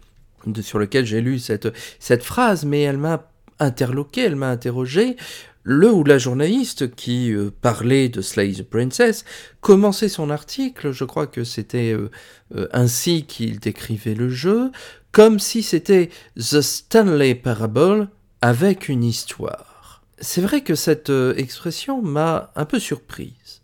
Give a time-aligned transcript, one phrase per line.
[0.61, 5.17] sur lequel j'ai lu cette phrase, mais elle m'a interloqué, elle m'a interrogé.
[5.63, 9.25] Le ou la journaliste qui euh, parlait de Slay the Princess
[9.61, 12.09] commençait son article, je crois que c'était euh,
[12.55, 14.71] euh, ainsi qu'il décrivait le jeu,
[15.11, 18.09] comme si c'était The Stanley Parable
[18.41, 20.02] avec une histoire.
[20.19, 23.58] C'est vrai que cette expression m'a un peu surprise.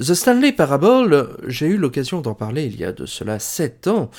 [0.00, 4.10] The Stanley Parable, j'ai eu l'occasion d'en parler il y a de cela 7 ans,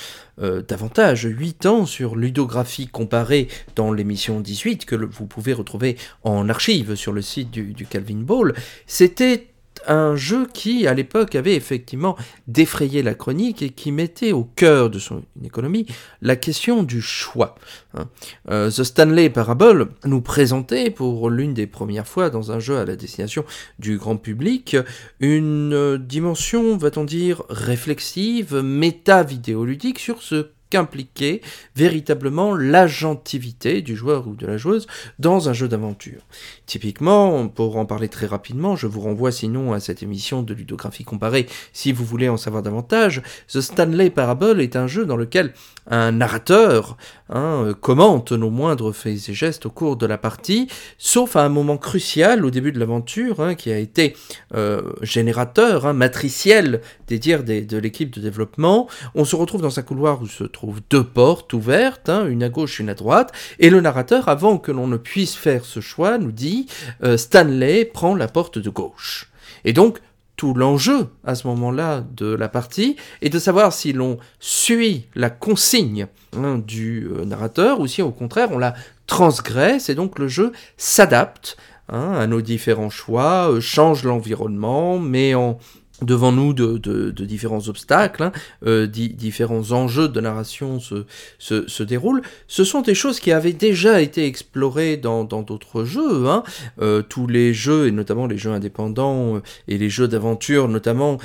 [0.42, 6.50] euh, davantage 8 ans sur ludographie comparée dans l'émission 18 que vous pouvez retrouver en
[6.50, 8.54] archive sur le site du, du Calvin Ball.
[8.86, 9.49] C'était
[9.86, 14.90] un jeu qui, à l'époque, avait effectivement défrayé la chronique et qui mettait au cœur
[14.90, 15.86] de son économie
[16.22, 17.54] la question du choix.
[17.94, 18.08] Hein.
[18.50, 22.84] Euh, The Stanley Parable nous présentait pour l'une des premières fois dans un jeu à
[22.84, 23.44] la destination
[23.78, 24.76] du grand public
[25.20, 31.40] une dimension, va-t-on dire, réflexive, méta-vidéoludique sur ce qu'impliquait
[31.76, 34.86] véritablement l'agentivité du joueur ou de la joueuse
[35.18, 36.22] dans un jeu d'aventure.
[36.66, 41.04] Typiquement, pour en parler très rapidement, je vous renvoie sinon à cette émission de ludographie
[41.04, 43.22] comparée si vous voulez en savoir davantage.
[43.48, 45.52] The Stanley Parable est un jeu dans lequel
[45.88, 46.96] un narrateur
[47.28, 51.48] hein, commente nos moindres faits et gestes au cours de la partie, sauf à un
[51.48, 54.14] moment crucial au début de l'aventure hein, qui a été
[54.54, 58.88] euh, générateur, hein, matriciel des dires de l'équipe de développement.
[59.14, 60.59] On se retrouve dans un couloir où se trouve
[60.90, 64.72] deux portes ouvertes, hein, une à gauche, une à droite, et le narrateur, avant que
[64.72, 66.66] l'on ne puisse faire ce choix, nous dit
[67.02, 69.30] euh, Stanley prend la porte de gauche.
[69.64, 69.98] Et donc,
[70.40, 75.28] tout l'enjeu à ce moment-là de la partie est de savoir si l'on suit la
[75.28, 78.72] consigne hein, du euh, narrateur ou si au contraire on la
[79.06, 81.58] transgresse et donc le jeu s'adapte
[81.90, 85.58] hein, à nos différents choix, euh, change l'environnement, met en
[86.02, 88.32] devant nous de, différents obstacles, hein,
[88.66, 91.04] euh, différents enjeux de narration se,
[91.38, 92.22] se, se, déroulent.
[92.46, 96.28] Ce sont des choses qui avaient déjà été explorées dans d'autres jeux.
[96.28, 96.42] Hein.
[96.80, 101.18] Euh, tous les jeux, et notamment les jeux indépendants euh, et les jeux d'aventure notamment,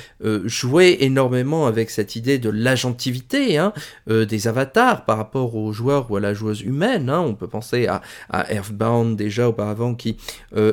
[0.44, 3.72] jouaient énormément avec cette idée de l'agentivité hein,
[4.08, 7.10] des avatars par rapport aux joueurs ou à la joueuse humaine.
[7.10, 10.16] On peut penser à, à Earthbound déjà auparavant qui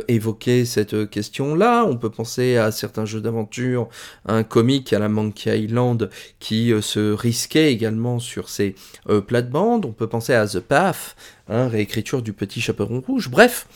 [0.08, 1.86] évoquait cette question-là.
[1.86, 3.90] On peut penser à certains jeux d'aventure
[4.26, 6.10] un comique à la Monkey Island
[6.40, 8.76] qui euh, se risquait également sur ses
[9.10, 9.86] euh, plates-bandes.
[9.86, 11.16] On peut penser à The Path,
[11.50, 13.30] hein, réécriture du Petit Chaperon Rouge.
[13.30, 13.68] Bref,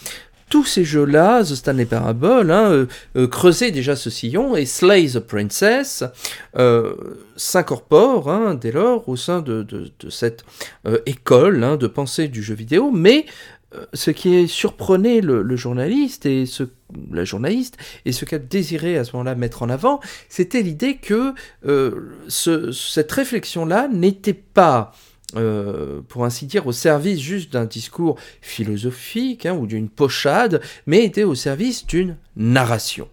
[0.50, 5.20] tous ces jeux-là, The Stanley Parable, hein, euh, creusaient déjà ce sillon et Slay the
[5.20, 6.04] Princess
[7.36, 10.44] s'incorpore hein, dès lors au sein de, cette
[11.06, 13.26] école hein, de pensée du jeu vidéo, mais
[13.94, 16.64] ce qui surprenait le, journaliste et ce,
[17.12, 21.34] la journaliste et ce qu'elle désirait à ce moment-là mettre en avant, c'était l'idée que
[21.66, 24.94] euh, cette réflexion-là n'était pas
[25.36, 31.04] euh, pour ainsi dire, au service juste d'un discours philosophique hein, ou d'une pochade, mais
[31.04, 33.10] était au service d'une narration.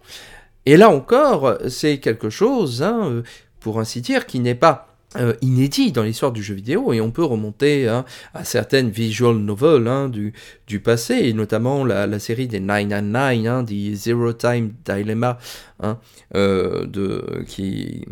[0.65, 3.23] Et là encore, c'est quelque chose, hein, euh,
[3.59, 4.94] pour ainsi dire, qui n'est pas euh,
[5.41, 9.87] inédit dans l'histoire du jeu vidéo et on peut remonter hein, à certaines visual novels
[9.87, 10.33] hein, du,
[10.79, 15.37] passé et notamment la, série des 999 hein, des Zero Time Dilemma
[15.79, 15.97] hein,
[16.35, 16.85] euh,
[17.47, 18.05] qui,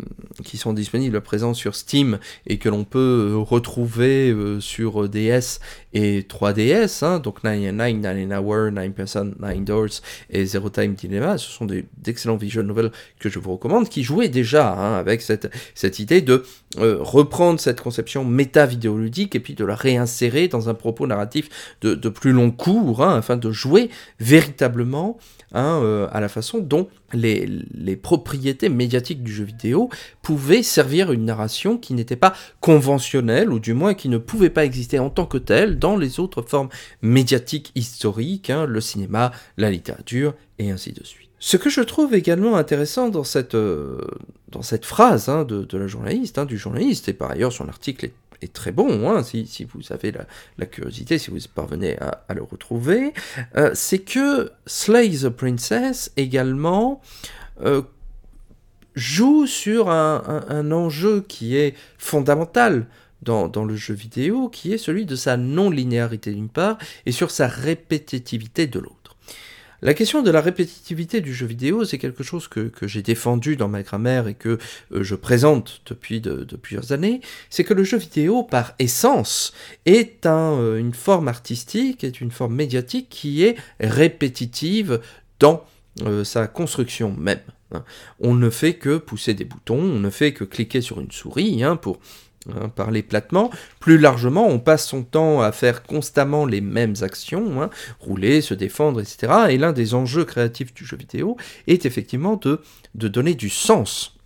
[0.56, 5.60] sont disponibles à présent sur Steam et que l'on peut euh, retrouver euh, sur DS
[5.92, 11.38] et 3DS hein, donc 999 9 Hour 9 Person 9 Doors et Zero Time Dilemma.
[11.38, 15.98] Ce sont d'excellents visual novels que je vous recommande qui jouaient déjà avec cette, cette
[15.98, 16.44] idée de
[16.78, 21.48] euh, reprendre cette conception méta-vidéoludique et puis de la réinsérer dans un propos narratif
[21.80, 25.18] de, plus long cours, hein, afin de jouer véritablement
[25.52, 29.88] hein, euh, à la façon dont les, propriétés médiatiques du jeu vidéo
[30.22, 34.64] pouvaient servir une narration qui n'était pas conventionnelle, ou du moins qui ne pouvait pas
[34.64, 36.68] exister en tant que telle dans les autres formes
[37.02, 41.30] médiatiques historiques, hein, le cinéma, la littérature, et ainsi de suite.
[41.46, 44.00] Ce que je trouve également intéressant dans cette, euh,
[44.80, 48.08] phrase hein, de, la journaliste, hein, du journaliste, et par ailleurs son article
[48.40, 50.14] est, très bon, hein, si, vous avez
[50.56, 53.12] la, curiosité, si vous parvenez à, le retrouver,
[53.56, 57.02] euh, c'est que Slay the Princess également
[57.60, 57.82] euh,
[58.94, 62.86] joue sur un, enjeu qui est fondamental
[63.20, 67.48] dans, le jeu vidéo, qui est celui de sa non-linéarité d'une part, et sur sa
[67.48, 69.03] répétitivité de l'autre.
[69.82, 73.68] La question de la répétitivité du jeu vidéo, c'est quelque chose que, j'ai défendu dans
[73.68, 74.58] ma grammaire et que
[74.92, 79.52] euh, je présente depuis de, plusieurs années, c'est que le jeu vidéo, par essence,
[79.86, 85.00] est euh, une forme artistique, est une forme médiatique qui est répétitive
[85.38, 85.64] dans
[86.02, 87.40] euh, sa construction même.
[87.72, 87.84] Hein.
[88.20, 91.62] On ne fait que pousser des boutons, on ne fait que cliquer sur une souris
[91.62, 91.98] hein, pour
[92.50, 93.50] Hein, parler platement.
[93.80, 97.70] Plus largement, on passe son temps à faire constamment les mêmes actions, hein,
[98.00, 99.32] rouler, se défendre, etc.
[99.48, 102.60] Et l'un des enjeux créatifs du jeu vidéo est effectivement de,
[102.94, 104.16] donner du sens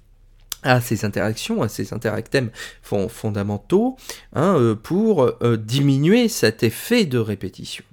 [0.65, 2.51] à ces interactions, à ces interactèmes
[2.83, 3.97] fondamentaux,
[4.33, 7.85] hein, euh, pour euh, diminuer cet effet de répétition.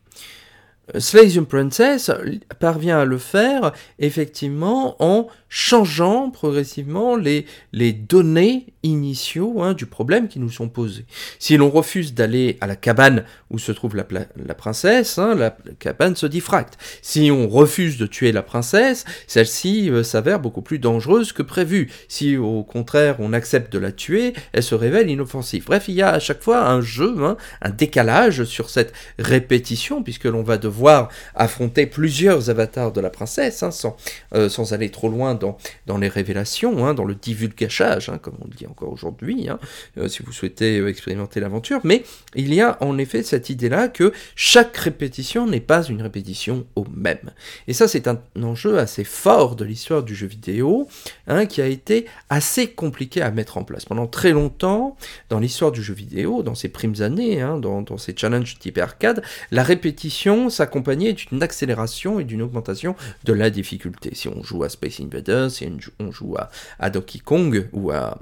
[0.98, 2.12] Slay Princess
[2.60, 5.28] parvient à le faire effectivement en
[5.58, 11.06] changeant progressivement les, les données initiaux hein, du problème qui nous sont posés.
[11.40, 15.56] Si l'on refuse d'aller à la cabane où se trouve la, la princesse, hein, la,
[15.80, 16.78] cabane se diffracte.
[17.02, 21.90] Si on refuse de tuer la princesse, celle-ci euh, s'avère beaucoup plus dangereuse que prévu.
[22.10, 25.64] Si au contraire on accepte de la tuer, elle se révèle inoffensive.
[25.68, 30.04] Bref, il y a à chaque fois un jeu, hein, un décalage sur cette répétition,
[30.04, 33.96] puisque l'on va devoir affronter plusieurs avatars de la princesse, sans,
[34.34, 35.45] euh, sans aller trop loin dans,
[35.86, 39.60] dans les révélations, dans le divulgachage, comme on dit encore aujourd'hui, hein,
[39.98, 42.04] euh, si vous souhaitez euh, expérimenter l'aventure, mais
[42.36, 46.86] il y a en effet cette idée-là que chaque répétition n'est pas une répétition au
[46.94, 47.32] même.
[47.68, 50.88] Et ça, c'est un enjeu assez fort de l'histoire du jeu vidéo,
[51.28, 53.86] hein, qui a été assez compliqué à mettre en place.
[53.86, 54.98] Pendant très longtemps,
[55.30, 58.78] dans l'histoire du jeu vidéo, dans ces primes années, hein, dans, dans ces challenges type
[58.78, 59.22] arcade,
[59.52, 64.12] la répétition s'accompagnait d'une accélération et d'une augmentation de la difficulté.
[64.14, 65.68] Si on joue à Space Invaders, si
[66.00, 66.36] on joue
[66.80, 68.18] à, Donkey Kong ou à,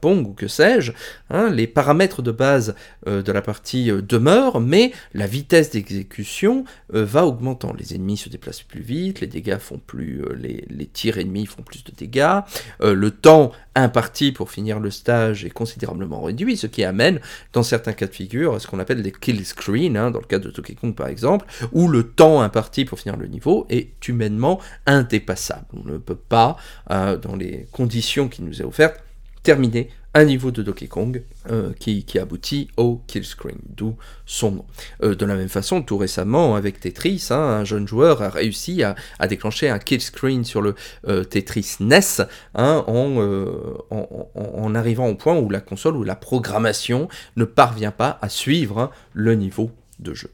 [0.00, 0.92] Pong ou que sais-je,
[1.28, 2.74] hein, les paramètres de base
[3.06, 6.64] euh, de la partie euh, demeurent, mais la vitesse d'exécution
[6.94, 7.72] euh, va augmentant.
[7.78, 11.84] Les ennemis se déplacent plus vite, les dégâts font plus, les, tirs ennemis font plus
[11.84, 12.40] de dégâts,
[12.80, 17.20] le temps imparti pour finir le stage est considérablement réduit, ce qui amène,
[17.52, 20.26] dans certains cas de figure, à ce qu'on appelle des kill screens, hein, dans le
[20.26, 24.08] cas de Donkey Kong par exemple, où le temps imparti pour finir le niveau est
[24.08, 25.66] humainement indépassable.
[25.72, 26.56] On ne peut pas,
[26.88, 29.02] dans les conditions qui nous est offertes,
[29.42, 34.64] terminer un niveau de Donkey Kong euh, qui, aboutit au kill screen, d'où son nom.
[35.02, 38.82] Euh, de la même façon, tout récemment, avec Tetris, hein, un jeune joueur a réussi
[38.82, 38.96] à,
[39.28, 40.74] déclencher un kill screen sur le
[41.06, 42.22] euh, Tetris NES
[42.54, 48.28] hein, en, arrivant au point où la console ou la programmation ne parvient pas à
[48.28, 50.30] suivre hein, le niveau de jeu.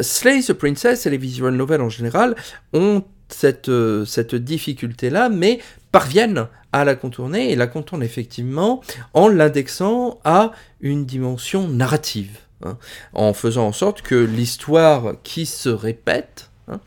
[0.00, 2.34] Slay the Princess et les visual novels en général
[2.72, 3.70] ont cette,
[4.04, 5.60] cette difficulté-là, mais
[5.96, 8.82] parviennent à la contourner et la contournent effectivement
[9.14, 12.76] en l'indexant à une dimension narrative, hein,
[13.14, 16.80] en faisant en sorte que l'histoire qui se répète hein,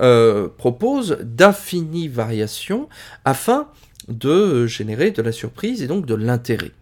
[0.00, 2.88] euh, propose d'infinies variations
[3.24, 3.68] afin
[4.08, 6.72] de générer de la surprise et donc de l'intérêt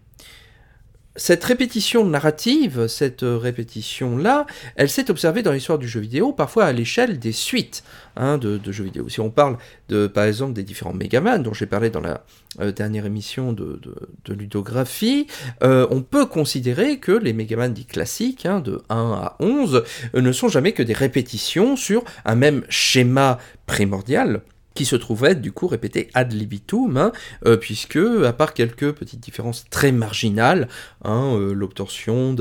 [1.15, 4.45] cette répétition narrative, cette répétition-là,
[4.75, 7.83] elle s'est observée dans l'histoire du jeu vidéo, parfois à l'échelle des suites
[8.17, 9.07] hein, de, jeux vidéo.
[9.07, 9.57] Si on parle,
[9.89, 12.23] de, par exemple, des différents Megaman, dont j'ai parlé dans la
[12.59, 13.79] euh, dernière émission de,
[14.27, 15.27] ludographie,
[15.63, 19.83] euh, on peut considérer que les Megaman dits classiques, hein, de 1 à 11,
[20.15, 24.41] euh, ne sont jamais que des répétitions sur un même schéma primordial,
[24.75, 27.11] qui se trouvait du coup répété ad libitum, hein,
[27.45, 30.67] euh, puisque à part quelques petites différences très marginales,
[31.03, 32.35] hein, euh, l'obtention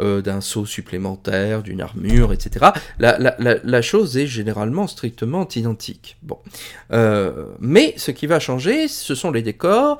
[0.00, 2.66] euh, d'un saut supplémentaire, d'une armure, etc.,
[2.98, 6.16] la, la, la, chose est généralement strictement identique.
[6.22, 6.38] Bon,
[7.58, 9.98] mais ce qui va changer, ce sont les décors,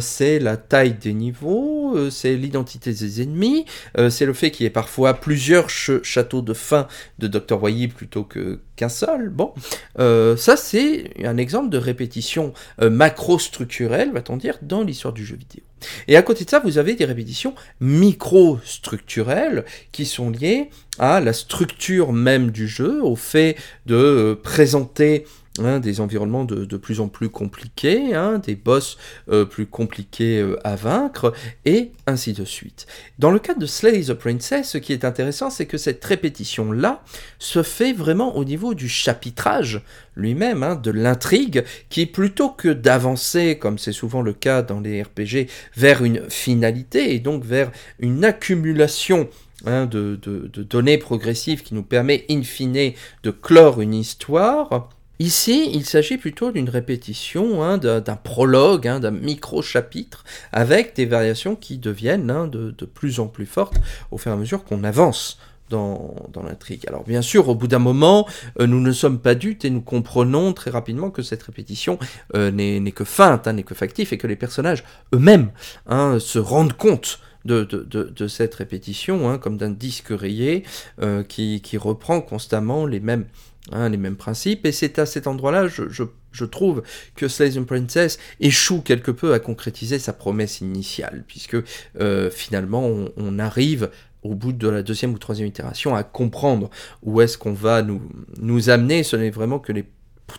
[0.00, 3.64] c'est la taille des niveaux, c'est l'identité des ennemis,
[4.08, 7.62] c'est le fait qu'il y ait parfois plusieurs châteaux de fin de Dr.
[7.62, 9.28] Wily plutôt que qu'un seul.
[9.28, 9.52] Bon,
[9.96, 15.62] ça c'est un exemple de répétition euh, macro-structurelle, va-t-on dire, dans l'histoire du jeu vidéo.
[16.08, 21.32] Et à côté de ça, vous avez des répétitions micro-structurelles qui sont liées à la
[21.32, 23.56] structure même du jeu, au fait
[23.86, 25.24] de euh, présenter
[25.64, 28.96] Hein, des environnements de, plus en plus compliqués, hein, des boss
[29.28, 31.32] euh, plus compliqués euh, à vaincre,
[31.64, 32.86] et ainsi de suite.
[33.18, 37.02] Dans le cas de Slay the Princess, ce qui est intéressant, c'est que cette répétition-là
[37.38, 39.82] se fait vraiment au niveau du chapitrage
[40.16, 45.02] lui-même, hein, de l'intrigue, qui plutôt que d'avancer, comme c'est souvent le cas dans les
[45.02, 49.28] RPG, vers une finalité, et donc vers une accumulation
[49.64, 52.92] de, de, données progressives qui nous permet in fine
[53.24, 54.88] de clore une histoire,
[55.20, 61.56] Ici, il s'agit plutôt d'une répétition, hein, d'un prologue, hein, d'un micro-chapitre, avec des variations
[61.56, 63.76] qui deviennent hein, de, plus en plus fortes
[64.12, 65.38] au fur et à mesure qu'on avance
[65.70, 66.14] dans,
[66.46, 66.84] l'intrigue.
[66.86, 68.26] Alors bien sûr, au bout d'un moment,
[68.60, 71.98] euh, nous ne sommes pas dupes et nous comprenons très rapidement que cette répétition
[72.34, 75.50] euh, n'est que feinte, n'est que factif, et que les personnages eux-mêmes
[75.88, 80.64] se rendent compte de, cette répétition, comme d'un disque rayé
[81.00, 83.26] euh, qui, qui, reprend constamment les mêmes,
[83.70, 86.82] Hein, les mêmes principes, et c'est à cet endroit-là, je, trouve
[87.16, 91.56] que Slay Princess échoue quelque peu à concrétiser sa promesse initiale, puisque
[92.00, 93.90] euh, finalement on, arrive
[94.22, 96.70] au bout de la deuxième ou troisième itération à comprendre
[97.02, 98.00] où est-ce qu'on va nous,
[98.40, 99.84] nous amener, ce n'est vraiment que les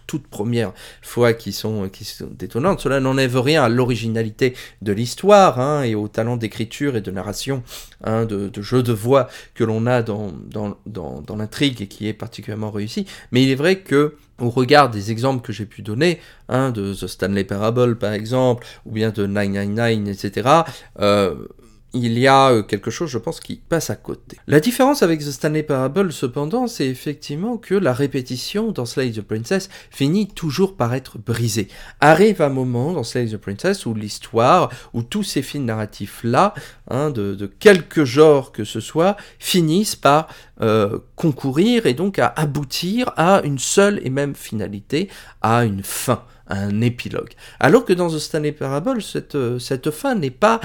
[0.09, 0.73] toutes premières
[1.03, 2.79] fois qui sont, qui sont détonnantes.
[2.79, 7.61] Cela n'enlève rien à l'originalité de l'histoire hein, et au talent d'écriture et de narration,
[8.03, 10.33] hein, de, jeu de voix que l'on a dans,
[11.37, 13.05] l'intrigue et qui est particulièrement réussi.
[13.31, 16.91] Mais il est vrai que au regard des exemples que j'ai pu donner, hein, de
[16.95, 20.49] The Stanley Parable par exemple, ou bien de 999, etc.,
[21.93, 24.37] il y a euh, quelque chose, je pense, qui passe à côté.
[24.47, 29.21] La différence avec The Stanley Parable, cependant, c'est effectivement que la répétition dans Slay the
[29.21, 31.67] Princess finit toujours par être brisée.
[31.99, 36.53] Arrive un moment dans Slay the Princess où l'histoire, où tous ces films narratifs-là,
[36.89, 40.27] hein, de, de quelque genre que ce soit, finissent par
[40.61, 45.09] euh, concourir et donc à aboutir à une seule et même finalité,
[45.41, 47.29] à une fin un épilogue.
[47.59, 50.59] Alors que dans The Stanley Parable, cette, euh, cette fin n'est pas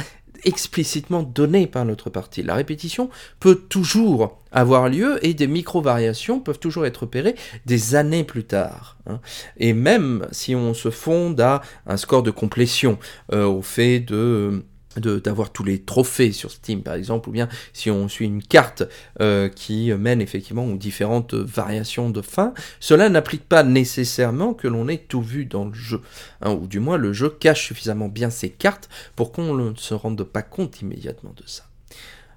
[0.44, 2.42] explicitement donné par notre partie.
[2.42, 3.10] La répétition
[3.40, 7.34] peut toujours avoir lieu et des micro-variations peuvent toujours être opérées
[7.66, 8.96] des années plus tard.
[9.06, 9.20] Hein.
[9.56, 12.98] Et même si on se fonde à un score de complétion,
[13.32, 14.64] euh, au fait de
[14.98, 18.84] d'avoir tous les trophées sur Steam par exemple, ou bien si on suit une carte
[19.20, 24.88] euh, qui mène effectivement aux différentes variations de fin, cela n'applique pas nécessairement que l'on
[24.88, 26.00] ait tout vu dans le jeu,
[26.40, 29.94] hein, ou du moins le jeu cache suffisamment bien ses cartes pour qu'on ne se
[29.94, 31.64] rende pas compte immédiatement de ça.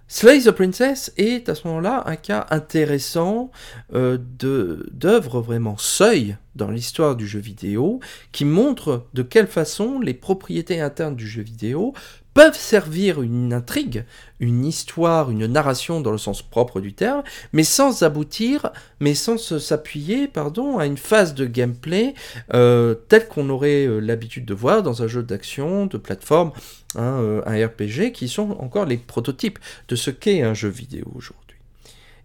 [0.09, 3.51] Slay the Princess est à ce moment-là un cas intéressant
[3.93, 7.99] euh, d'œuvre vraiment seuil dans l'histoire du jeu vidéo
[8.31, 11.93] qui montre de quelle façon les propriétés internes du jeu vidéo
[12.37, 14.05] peuvent servir une intrigue,
[14.39, 19.39] une histoire, une narration dans le sens propre du terme, mais sans aboutir, mais sans
[19.39, 22.13] s'appuyer, pardon, à une phase de gameplay
[22.53, 26.51] euh, telle qu'on aurait euh, l'habitude de voir dans un jeu d'action, de plateforme,
[26.93, 31.11] hein, euh, un RPG, qui sont encore les prototypes de ce qu'est un jeu vidéo
[31.15, 31.57] aujourd'hui.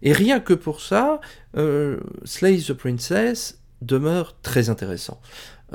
[0.03, 1.21] Et rien que pour ça,
[2.23, 5.19] Slay the Princess demeure très intéressant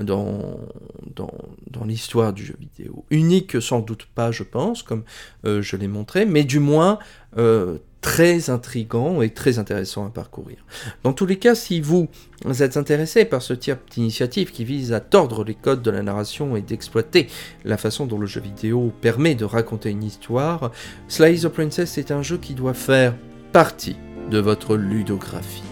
[0.03, 0.59] dans,
[1.87, 3.05] l'histoire du jeu vidéo.
[3.11, 5.03] Unique sans doute pas, je pense, comme
[5.45, 6.99] euh, je l'ai montré, mais du moins
[7.38, 10.59] euh, très intrigant et très intéressant à parcourir.
[11.03, 12.09] Dans tous les cas, si vous
[12.61, 16.57] êtes intéressé par ce type d'initiative qui vise à tordre les codes de la narration
[16.57, 17.29] et d'exploiter
[17.65, 20.71] la façon dont le jeu vidéo permet de raconter une histoire,
[21.09, 23.15] Slice the Princess est un jeu qui doit faire
[23.53, 23.97] partie
[24.31, 25.68] de votre ludographie.